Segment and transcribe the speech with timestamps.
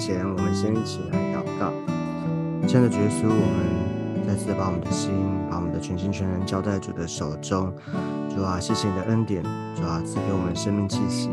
[0.00, 1.70] 前，我们先一起来祷告。
[2.66, 5.12] 亲爱的耶稣，我们再次把我们的心，
[5.50, 7.70] 把我们的全心全人交在主的手中。
[8.34, 9.42] 主啊，谢谢你的恩典，
[9.76, 11.28] 主啊，赐给我们生命气息，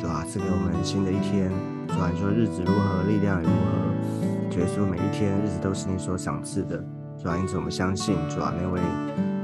[0.00, 1.50] 主啊，赐给我们新的一天。
[1.88, 4.56] 主啊，你说日子如何，力量如何？
[4.58, 6.78] 耶稣，每一天日子都是你所赏赐的。
[7.20, 8.80] 主啊，因此我们相信，主啊，那位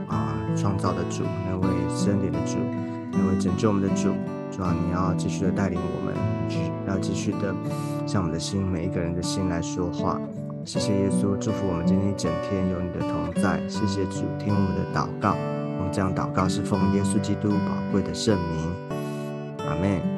[0.07, 1.67] 啊创造的主，那位
[2.07, 2.59] 恩典的主，
[3.11, 4.15] 那位拯救我们的主。
[4.53, 6.15] 主啊，你要继续的带领我们，
[6.87, 7.55] 要继续的
[8.07, 10.21] 向我们的心，每一个人的心来说话。
[10.65, 13.61] 谢谢耶稣，祝福我们今天一整天有你的同在。
[13.69, 15.37] 谢谢主，听我们的祷告。
[15.79, 18.71] 我们这样祷告是奉耶稣基督宝贵的圣名。
[19.67, 20.14] 阿门。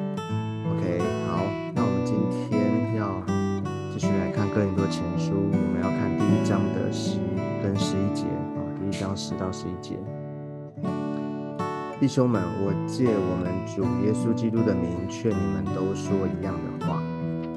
[12.07, 17.03] 弟兄们，我借我们主耶稣基督的名劝你们，都说一样的话。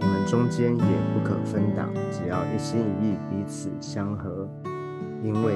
[0.00, 0.84] 你们中间也
[1.14, 4.48] 不可分党，只要一心一意，彼此相合。
[5.22, 5.54] 因为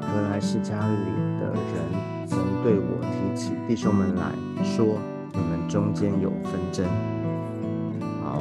[0.00, 1.04] 格莱世家里
[1.38, 4.32] 的人曾对我提起弟兄们来
[4.64, 4.86] 说，
[5.34, 6.86] 你们中间有纷争。
[8.24, 8.40] 好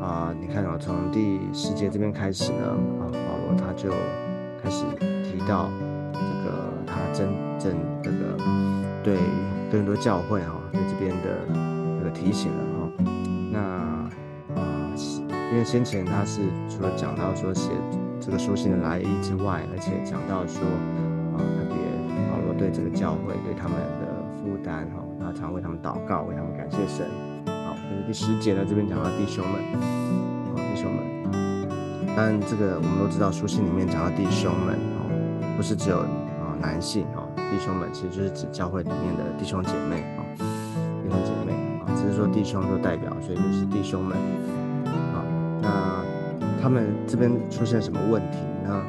[0.00, 2.68] 啊，你看啊，从第十节这边开始呢，
[3.00, 3.90] 啊，保罗他就
[4.62, 5.68] 开始提到
[6.14, 8.25] 这个他真正这个。
[9.06, 9.14] 对
[9.70, 11.46] 更多教会哈，对这边的
[11.96, 12.90] 这个提醒了哈。
[13.52, 13.60] 那
[14.60, 14.60] 啊，
[15.52, 17.70] 因为先前他是除了讲到说写
[18.20, 21.76] 这个书信的来意之外，而且讲到说啊，特别
[22.32, 27.06] 保罗对这个教会对他们的负担哈，他常为他们祷告，为他们感谢神。
[27.46, 31.06] 好，那第十节呢，这边讲到弟兄们，啊，弟兄们。
[32.16, 37.25] 但这个我们都知道，书信里面讲到弟兄们哦，不是只有啊男性哦。
[37.50, 44.16] 弟兄们，其实就是指教会里面的弟兄姐妹啊，弟兄姐妹啊，只是说弟兄就代表，所以就是弟兄们
[45.14, 45.24] 啊。
[45.62, 46.04] 那
[46.60, 48.82] 他们这边出现什么问题呢？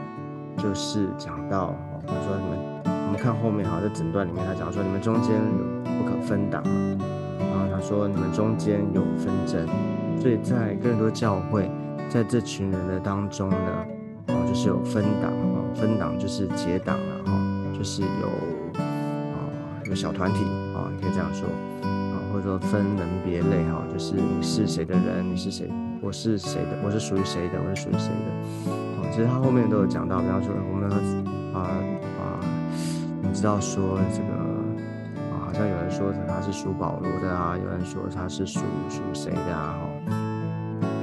[0.58, 1.76] 就是讲到，
[2.06, 2.60] 他说你们，
[3.06, 9.68] 我们看后面哈，在整段里面他讲说你们中间有不可分党，然后他说你们中间有纷争，
[10.20, 11.70] 所以在更多教会，
[12.10, 13.86] 在这群人的当中呢，
[14.28, 16.98] 啊，就是有分党啊，分党就是结党。
[17.78, 18.28] 就是有
[18.82, 18.82] 啊，
[19.86, 20.44] 有小团体
[20.74, 21.48] 啊，你可以这样说
[21.84, 25.70] 啊，或者说分门别类哈，就是你是谁的人，你是谁，
[26.02, 29.06] 我是谁的，我是属于谁的，我是属于谁的啊。
[29.12, 30.90] 其实他后面都有讲到，比方说我们
[31.54, 31.70] 啊
[32.20, 32.40] 啊，
[33.22, 34.34] 你知道说这个
[35.30, 40.18] 啊，好像有人说他是属保罗的啊，有人说他是属属谁的啊，哈，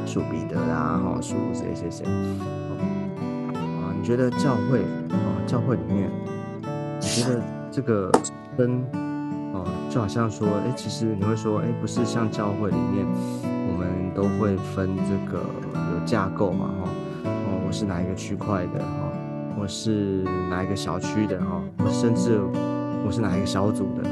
[0.06, 3.94] 属彼得的啊，哈，属谁谁谁啊？
[3.96, 6.10] 你觉得教会啊，教会里面？
[7.14, 8.10] 觉得这个
[8.56, 8.84] 分
[9.54, 13.06] 哦，就好像说，哎，其实你会说，哎，不是像教会里面，
[13.68, 16.90] 我们都会分这个有架构嘛，哈，
[17.24, 19.12] 哦，我是哪一个区块的，哈，
[19.56, 22.40] 我是哪一个小区的，哈，我甚至
[23.06, 24.10] 我是哪一个小组的，哈，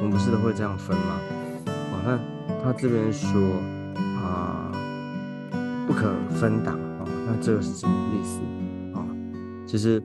[0.00, 1.18] 我们不是都会这样分吗？
[1.66, 2.18] 哦，那
[2.62, 3.40] 他这边说
[4.22, 4.70] 啊，
[5.88, 8.40] 不可分档，哦，那这个是什么意思？
[8.96, 9.02] 啊，
[9.66, 10.00] 其实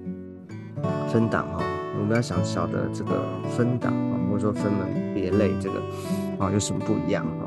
[1.07, 1.63] 分档，哈。
[1.99, 3.23] 我们要想晓得这个
[3.55, 5.79] 分档啊，或者说分门别类这个
[6.39, 7.43] 啊有什么不一样啊？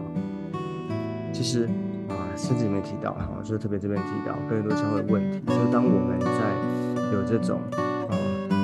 [1.33, 1.65] 其实
[2.09, 7.61] 啊，甚至里面提到哈，就是特别这边提到更多教会问题，就是当我们在有这种
[8.09, 8.15] 啊，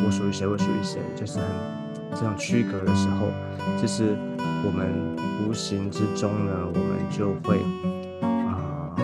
[0.06, 1.46] 我属于谁，我属于谁，就是很
[2.14, 3.26] 这样区隔的时候，
[3.78, 4.16] 其实
[4.64, 5.16] 我们
[5.48, 7.58] 无形之中呢，我们就会
[8.22, 8.94] 啊，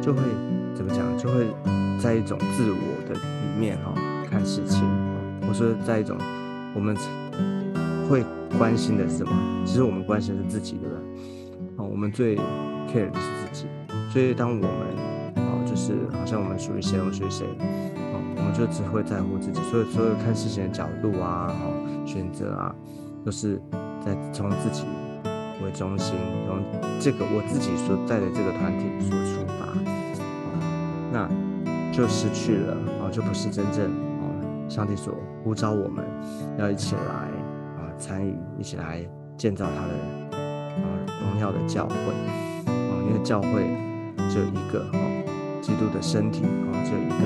[0.00, 0.20] 就会
[0.74, 1.46] 怎么讲，就会
[1.98, 3.92] 在一种自我的里面哈
[4.30, 4.82] 看事情。
[5.48, 6.14] 我说，在一种
[6.74, 6.94] 我们
[8.06, 8.22] 会
[8.58, 9.32] 关心的是什么？
[9.64, 11.02] 其实我们关心的是自己，对不对？
[11.76, 12.36] 哦，我们最
[12.86, 13.66] care 的是自己。
[14.12, 14.70] 所以当我们
[15.36, 17.46] 哦，就是好像我们属于谁，我们属于谁，
[18.12, 19.60] 哦，我们就只会在乎自己。
[19.70, 21.72] 所以所有看事情的角度啊，哦，
[22.06, 22.74] 选择啊，
[23.24, 23.58] 都是
[24.04, 24.84] 在从自己
[25.64, 26.14] 为中心，
[26.46, 26.62] 从
[27.00, 29.64] 这个我自己所在的这个团体所出发，
[30.44, 31.26] 哦，那
[31.90, 34.07] 就失去了，哦，就不是真正。
[34.68, 36.04] 上帝所呼召我们，
[36.58, 37.02] 要一起来
[37.76, 39.02] 啊参与，一起来
[39.36, 40.86] 建造他的啊
[41.22, 41.94] 荣耀的教会
[42.66, 43.48] 啊，因为教会
[44.28, 47.24] 只有一个哦，基督的身体啊只有一个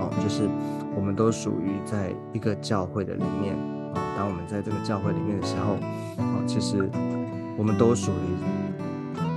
[0.00, 0.48] 哦，就是
[0.94, 3.56] 我们都属于在一个教会的里面
[3.94, 4.00] 啊。
[4.16, 5.74] 当我们在这个教会里面的时候
[6.22, 6.88] 啊，其实
[7.58, 8.36] 我们都属于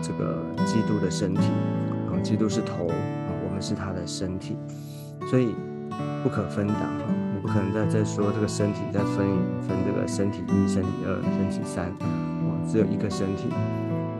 [0.01, 1.41] 这个基督的身体
[2.11, 4.55] 啊，基督是头啊，我们是他的身体，
[5.29, 5.55] 所以。
[6.23, 9.25] 不可分党哈，你不可能再再说这个身体再分
[9.61, 13.49] 分这个身体一、身体二、身体三，哦，只有一个身体，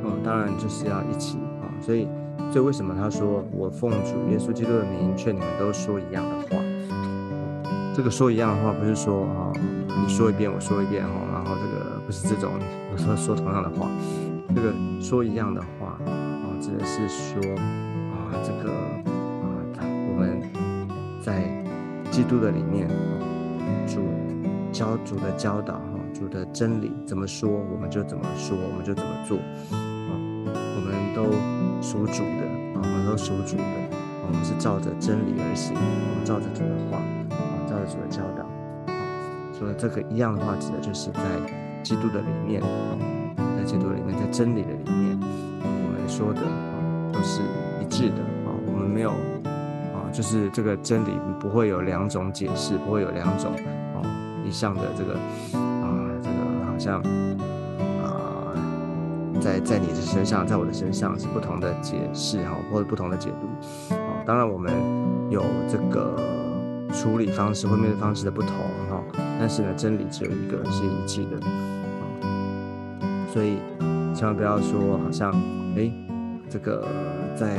[0.03, 2.07] 哦，当然就是要一起啊，所以，
[2.51, 6.61] 所以为什么他说我奉主耶稣基督的名劝你们都说一样的话？
[7.95, 9.51] 这个说一样的话不是说啊，
[9.87, 12.51] 你说一遍我说一遍哈，然后这个不是这种
[12.93, 13.89] 我说说同样的话，
[14.55, 14.71] 这个
[15.01, 18.71] 说一样的话啊，指的是说啊，这个
[19.41, 19.49] 啊，
[19.81, 20.41] 我们
[21.23, 21.41] 在
[22.17, 22.87] 基督的里面，
[23.85, 24.01] 主
[24.71, 30.09] 教主的教导哈，主的真理怎么说我们就怎么说，我们就怎么做啊，
[30.49, 31.25] 我们都
[31.79, 32.41] 属主的
[32.73, 33.63] 啊，我们都属主的，
[34.25, 36.97] 我们是照着真理而行，我们照着主的话
[37.67, 37.85] 照着。
[37.85, 38.43] 主的教导
[38.91, 41.21] 啊，所以这个一样的话，指的就是在
[41.83, 42.59] 基督的里面，
[43.55, 45.19] 在基督里面，在真理的里面，
[45.61, 46.41] 我们说的
[47.13, 47.43] 都是
[47.79, 48.49] 一致的啊。
[48.65, 49.13] 我们没有
[50.11, 53.51] 就是这个真理不会有两种解释，不会有两种
[53.95, 54.01] 哦
[54.45, 55.13] 以上的这个
[55.57, 55.87] 啊，
[56.21, 57.01] 这个好像
[58.03, 58.53] 啊，
[59.39, 64.23] 在在你的身上，在我的身上是不同的解释哈，或者不同的解读啊。
[64.25, 64.71] 当然，我们
[65.29, 66.15] 有这个。
[66.93, 68.49] 处理方式、会面对方式的不同，
[68.89, 69.03] 哈，
[69.37, 72.01] 但是呢，真理只有一个，是一致的，啊，
[73.31, 73.57] 所以
[74.15, 75.29] 千万不要说，好像，
[75.75, 75.91] 哎，
[76.49, 76.87] 这个
[77.35, 77.57] 在，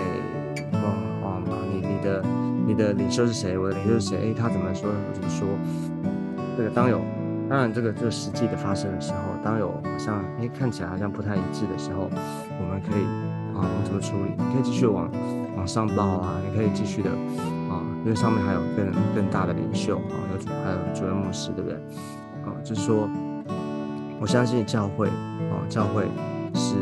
[1.98, 2.22] 你的
[2.68, 3.58] 你的领袖是谁？
[3.58, 4.30] 我的领袖是谁？
[4.30, 4.88] 哎，他怎么说？
[4.88, 5.48] 我怎么说？
[6.56, 7.00] 这个当有，
[7.48, 12.08] 当然这个就实际的发生的时候，当有好像，哎，看起来好像不太一致的时候，
[12.60, 13.02] 我们可以
[13.58, 14.30] 啊，怎么处理？
[14.36, 15.10] 你可以继续往
[15.56, 17.10] 往上报啊，你可以继续的
[17.68, 17.82] 啊。
[18.04, 21.76] 因为上面还有更更大的领袖啊，有还有主任牧师，对不对？
[22.44, 23.08] 啊，就是说，
[24.20, 26.04] 我相信教会啊，教会
[26.54, 26.76] 是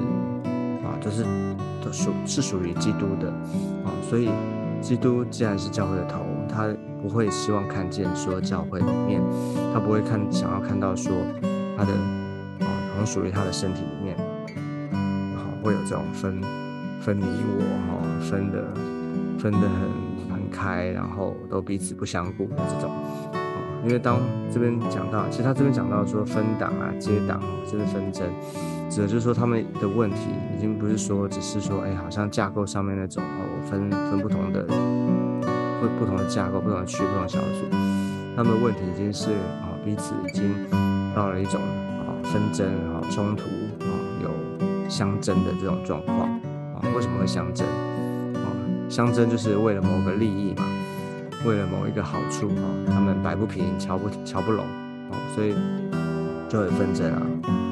[0.84, 1.24] 啊，都是
[1.82, 3.28] 都属是属于基督的
[3.84, 4.28] 啊，所以
[4.86, 6.72] 基督既然是教会的头，他
[7.02, 9.20] 不会希望看见说教会里面，
[9.74, 11.10] 他不会看想要看到说
[11.76, 11.92] 他的
[12.64, 14.16] 啊，同属于他的身体里面，
[15.36, 16.40] 好会有这种分
[17.00, 17.98] 分你我哈，
[18.30, 18.62] 分的
[19.40, 20.46] 分的很很。
[20.48, 22.90] 开，然后都彼此不相顾的这种，
[23.86, 24.18] 因为当
[24.52, 28.26] 这边讲到，其实他这边讲到说分党啊、接党，甚至纷争，
[28.90, 34.64] 指的就是说他们的问题已经不是说只是说，哎，好像架构上面那种哦，分分不同的
[35.80, 37.64] 不不同的架构、不同的区、不同小组，
[38.34, 39.30] 他们的问题已经是
[39.62, 40.52] 啊，彼此已经
[41.14, 43.44] 到了一种啊纷争啊冲突
[43.84, 43.88] 啊
[44.20, 44.28] 有
[44.90, 46.28] 相争的这种状况
[46.74, 47.64] 啊，为什么会相争？
[48.34, 48.50] 啊
[48.88, 50.64] 相争就是为了某个利益嘛，
[51.44, 54.64] 为了某一个好处啊，他们摆不平，瞧不瞧不拢
[55.10, 55.54] 啊，所以
[56.48, 57.22] 就会纷争啊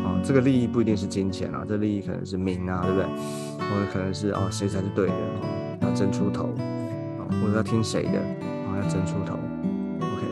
[0.05, 3.07] 啊，这个利益不一定是金钱啊，这利益可能是名啊，对不对？
[3.59, 5.49] 或者可能是哦谁才是对的啊，
[5.81, 6.45] 要争出头
[7.19, 9.35] 啊，或者要听谁的啊，要争出头。
[10.01, 10.27] OK，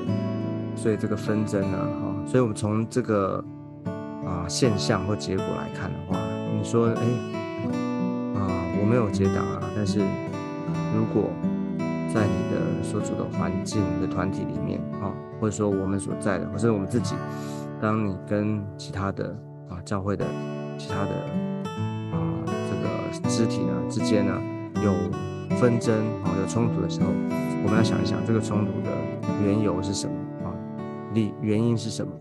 [0.76, 3.42] 所以这个纷争呢，哈，所以我们从这个
[4.24, 6.18] 啊现象或结果来看的话，
[6.56, 7.02] 你说哎
[8.36, 8.46] 啊
[8.80, 10.00] 我没有结党啊，但是。
[10.94, 11.30] 如果
[12.12, 15.10] 在你的所处的环境、的团体里面啊，
[15.40, 17.14] 或者说我们所在的，或者我们自己，
[17.80, 19.34] 当你跟其他的
[19.68, 20.26] 啊教会的
[20.76, 21.10] 其他的
[22.12, 24.32] 啊这个肢体呢之间呢
[24.84, 24.92] 有
[25.56, 27.06] 纷争啊有冲突的时候，
[27.64, 28.90] 我们要想一想这个冲突的
[29.44, 30.14] 缘由是什么
[30.44, 30.52] 啊？
[31.14, 32.12] 理原因是什么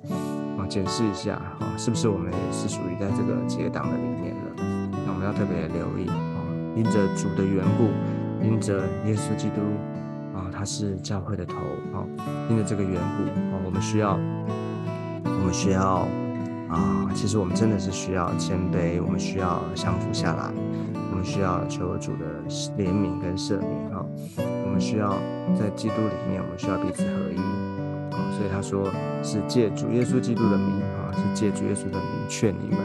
[0.58, 0.66] 啊？
[0.70, 4.92] 检视一下啊，是不是我们也是属于在这个结党的里面了？
[5.06, 6.40] 那我们要特别留意啊，
[6.78, 7.90] 因着主的缘故。
[8.44, 9.62] 因着耶稣基督
[10.34, 11.58] 啊，他是教会的头
[11.94, 12.06] 啊，
[12.50, 13.24] 因着这个缘故
[13.56, 14.18] 啊，我们需要，
[15.24, 16.08] 我们需要
[16.70, 20.52] 啊，其实我们真的是需要谦卑，我们需要降服下来，
[21.12, 22.26] 我们需要求主的
[22.78, 24.06] 怜悯跟赦免啊，
[24.38, 25.18] 我们需要
[25.60, 27.38] 在基督里面，我们需要彼此合一
[28.16, 28.90] 啊，所以他说
[29.22, 32.80] 是借主耶稣基督的名啊，是借主耶稣的名劝你们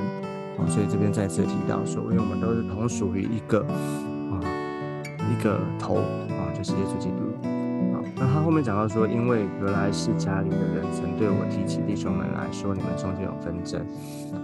[0.59, 3.65] 啊，所以这边再次提到说，因为我们都是同属于一个。
[5.37, 7.49] 一个头啊，就是耶稣基督
[7.93, 8.01] 啊。
[8.17, 13.81] 那他后面讲到说，因为原来是家里的人曾对我提起弟兄们来说，你们中间有纷争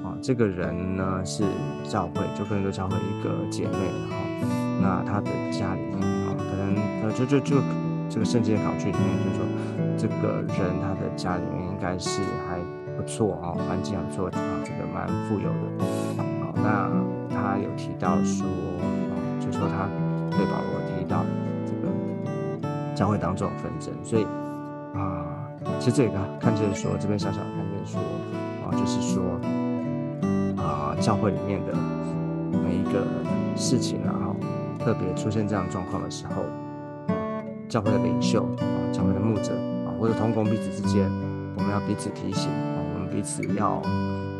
[0.04, 0.12] 啊。
[0.20, 1.44] 这个人呢是
[1.88, 3.72] 教会，就可能都教会一个姐妹
[4.10, 4.16] 哈。
[4.82, 7.56] 那他的家里面啊，可能呃就就就
[8.10, 9.42] 这个圣经的考据里面就说，
[9.96, 12.58] 这个人他的家里面应该是还
[12.96, 15.84] 不错啊，环境还不错啊，这个蛮富有的。
[16.18, 16.90] 好，那
[17.34, 18.46] 他有提到说，
[19.40, 19.88] 就说他。
[20.34, 20.80] 对保罗
[22.92, 24.24] 个教会当中纷争，所以
[24.94, 25.24] 啊，
[25.78, 28.00] 其实这个看见说这边小小的看见说
[28.62, 29.22] 啊，就是说
[30.62, 31.72] 啊，教会里面的
[32.52, 33.02] 每一个
[33.56, 34.36] 事情啊，
[34.78, 36.44] 特别出现这样状况的时候，
[37.68, 39.52] 教会的领袖啊，教会的牧者
[39.86, 41.10] 啊，或者同工彼此之间，
[41.56, 43.76] 我们要彼此提醒啊，我们彼此要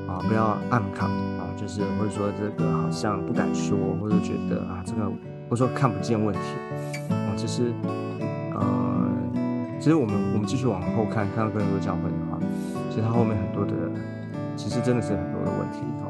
[0.07, 5.11] 啊，不要暗扛啊，就是或者说这个好像不敢说，或者觉得啊这个
[5.49, 6.41] 或者说看不见问题。
[7.11, 7.73] 啊，其实，
[9.83, 12.39] 其实我们我们继续往后看，看到更多教会的话，
[12.89, 13.75] 其实它后面很多的，
[14.55, 16.07] 其实真的是很多的问题哈。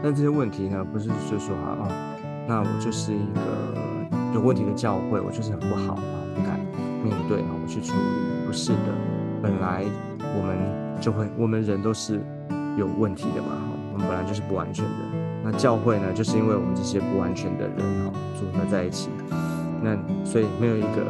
[0.00, 1.90] 但这些问题呢，不是就说啊，哦，
[2.46, 3.42] 那我就是一个
[4.32, 6.60] 有问题的教会，我就是很不好啊，不敢
[7.02, 8.94] 面对啊，我去处理，不是的，
[9.42, 9.84] 本来
[10.22, 12.24] 我们就会，我们人都是
[12.76, 14.90] 有问题的嘛，哈，我们本来就是不完全的。
[15.42, 19.10] 那教会呢，就是因为我们这些不完全的人哈，组合在一起，
[19.82, 21.02] 那所以没有一个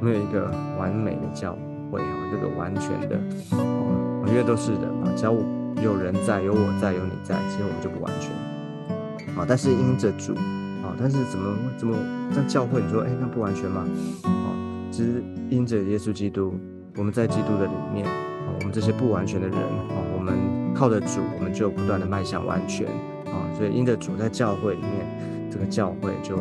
[0.00, 1.56] 没有一个完美的教
[1.90, 3.16] 会哈，这个完全的，
[3.52, 5.34] 哦，因为都是人嘛，只要。
[5.82, 8.30] 有人在，有我在，有你在，其实我们就不完全
[9.36, 9.44] 啊。
[9.46, 10.32] 但是因着主
[10.82, 11.94] 啊，但是怎么怎么
[12.32, 12.80] 在教会？
[12.80, 13.84] 你说，哎，那不完全吗？
[14.22, 14.54] 啊，
[14.90, 16.54] 其实因着耶稣基督，
[16.96, 20.38] 我们在基督的里面啊，我们这些不完全的人啊，我们
[20.74, 22.86] 靠着主，我们就不断的迈向完全
[23.26, 23.34] 啊。
[23.54, 26.38] 所以因着主在教会里面，这个教会就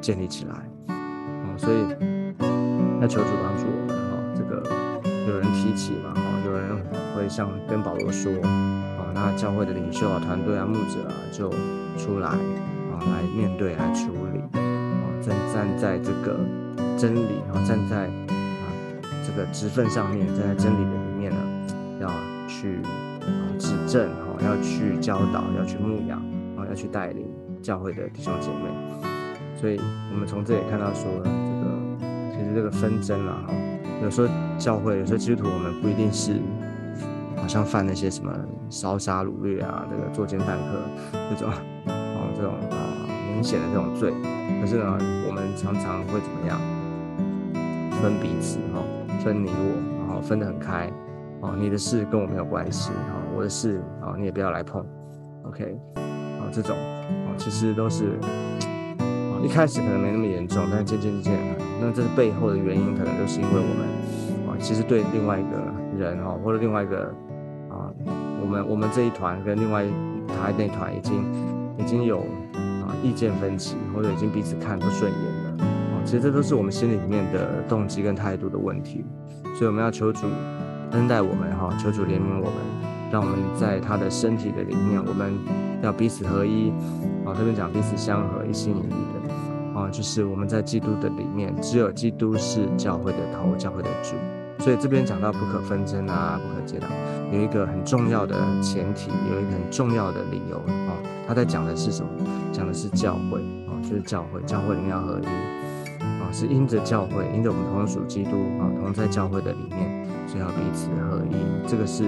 [0.00, 1.56] 建立起来啊。
[1.56, 1.76] 所以
[3.04, 4.62] 那求主帮助我们哈，这个
[5.28, 6.64] 有人提起嘛哈，有人。
[7.14, 11.50] 会像跟保罗说，啊，那教会的领袖啊、团队啊、牧者啊，就
[11.98, 16.40] 出来啊，来面对、来处理，啊，站站在这个
[16.96, 18.64] 真理，然后站在啊
[19.22, 21.36] 这个职分上面，站在真理的里面呢，
[22.00, 22.10] 要
[22.48, 22.78] 去
[23.58, 26.18] 指正，哈，要去教导，要去牧养，
[26.56, 27.26] 啊，要去带领
[27.62, 28.70] 教会的弟兄姐妹。
[29.60, 29.78] 所以，
[30.10, 31.22] 我们从这里看到说，
[32.54, 33.44] 这个纷争啊，
[34.02, 36.40] 有时候教会，有时候基督徒，我们不一定是。
[37.36, 38.32] 好像犯那些什么
[38.70, 40.80] 烧杀掳掠啊，这个作奸犯科
[41.28, 41.52] 这种，
[41.84, 42.76] 哦，这种啊
[43.34, 44.14] 明显的这种罪。
[44.62, 44.96] 可是呢，
[45.28, 46.58] 我们常常会怎么样？
[48.00, 48.80] 分彼此哈，
[49.22, 50.90] 分你我，然后分得很开。
[51.42, 54.82] 哦，你的事跟我没有关系，哈，我的事啊你也不要来碰。
[55.44, 58.18] OK，啊这种啊其实都是
[59.44, 61.38] 一开始可能没那么严重，但是渐渐渐渐，
[61.80, 67.14] 那这是背后的原因可能就是因为我们啊其实对另外一个人哈或者另外一个
[67.68, 67.92] 啊。
[68.40, 69.86] 我们我们这一团跟另外
[70.28, 71.24] 他那团已经
[71.78, 72.18] 已经有
[72.54, 75.64] 啊意见分歧，或者已经彼此看不顺眼了。
[75.64, 79.02] 哦，其实这都是我们心里面的动机跟态度的问题。
[79.54, 80.26] 所以我们要求主
[80.90, 82.52] 恩待我们哈，求主怜悯我们，
[83.10, 85.32] 让我们在他的身体的里面，我们
[85.80, 86.70] 要彼此合一。
[87.24, 89.23] 啊，这边讲彼此相合，一心一意的。
[89.74, 94.14] 啊，就是我们在基督的里面，只有基督是教会的头，教会的主。
[94.60, 96.88] 所以这边讲到不可纷争啊，不可结党，
[97.32, 100.96] 有一个很重要的前提，有一个很重要的理由啊。
[101.26, 102.08] 他在讲的是什么？
[102.52, 112.04] 讲的是教会啊，就是教会，教会里面要合一啊，是因着教会，因着我们同属基督啊，同在教会的里面，所以要彼此合一，这个是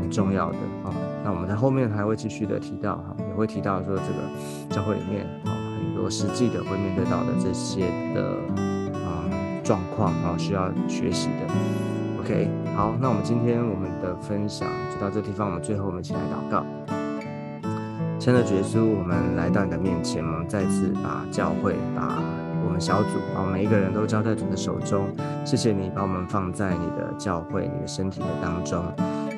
[0.00, 0.90] 很重要的啊。
[1.22, 5.52] 那我们在后面还会继续的提到哈，也会提到说这个教会里面啊，
[5.94, 8.36] 多实际的会面对到的这些的
[9.04, 9.24] 啊。
[9.64, 11.54] 状况啊，需要学习的。
[12.20, 15.48] OK，好，那我们今天我们的分享就到这地方。
[15.48, 16.62] 我们最后我们一起来祷告。
[18.18, 22.18] 亲爱的耶稣，我们来到你的面前，我们再次把教会、把
[22.62, 25.06] 我们小组把，每一个人都交在主的手中。
[25.46, 28.84] 谢谢你把我们放在你的教会、你的身体的当中。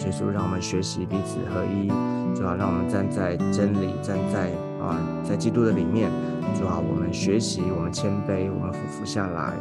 [0.00, 1.86] 耶稣，让我们学习彼此合一，
[2.34, 4.50] 主要让我们站在真理，站在
[4.86, 6.10] 啊，在基督的里面。
[6.54, 9.52] 主要我们学习，我们谦卑，我们俯伏下来。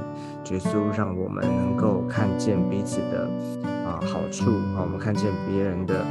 [0.49, 3.27] 耶稣让我们能够看见彼此的
[3.65, 6.05] 啊好处啊，我们看见别人的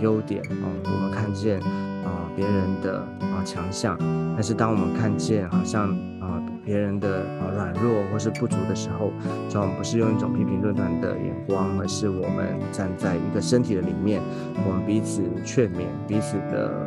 [0.00, 3.98] 优点啊，我们看见啊别人的啊强项。
[4.34, 9.12] 但是当我们看见好像啊别人的啊软弱或是不足的时候，
[9.50, 14.22] 主要我们不是用一种批评论断的眼光，而是我们站在一个身体的里面，
[14.66, 16.86] 我们彼此劝勉，彼此的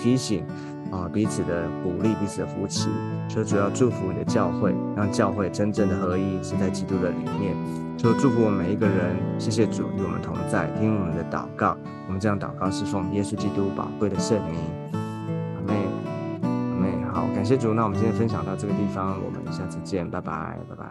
[0.00, 0.44] 提醒
[0.90, 2.88] 啊，彼此的鼓励，彼此的扶持。
[3.28, 7.54] 所以主要祝福你的教诲，让教会真正的合一，是在基督的里面。
[7.98, 10.66] 所以祝福每一个人，谢谢主与我们同在。
[10.80, 11.76] 听我们的祷告，
[12.06, 14.54] 我们这样祷告，是奉耶稣基督宝贵的圣名。
[15.56, 15.74] 阿妹
[16.42, 16.48] 阿
[16.80, 17.74] 妹好，感谢主。
[17.74, 20.86] 那我们今天分享到这个地方，我们下次见，拜拜，拜拜。